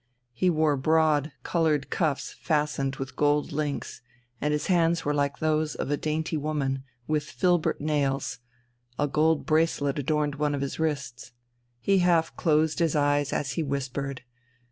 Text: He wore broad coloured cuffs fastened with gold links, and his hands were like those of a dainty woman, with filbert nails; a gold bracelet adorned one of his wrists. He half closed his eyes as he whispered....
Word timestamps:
He 0.33 0.49
wore 0.49 0.77
broad 0.77 1.31
coloured 1.43 1.91
cuffs 1.91 2.33
fastened 2.41 2.95
with 2.95 3.15
gold 3.15 3.51
links, 3.51 4.01
and 4.41 4.51
his 4.51 4.65
hands 4.65 5.05
were 5.05 5.13
like 5.13 5.37
those 5.37 5.75
of 5.75 5.91
a 5.91 5.95
dainty 5.95 6.37
woman, 6.37 6.83
with 7.05 7.25
filbert 7.29 7.79
nails; 7.79 8.39
a 8.97 9.07
gold 9.07 9.45
bracelet 9.45 9.99
adorned 9.99 10.33
one 10.37 10.55
of 10.55 10.61
his 10.61 10.79
wrists. 10.79 11.33
He 11.79 11.99
half 11.99 12.35
closed 12.35 12.79
his 12.79 12.95
eyes 12.95 13.31
as 13.31 13.51
he 13.51 13.61
whispered.... 13.61 14.23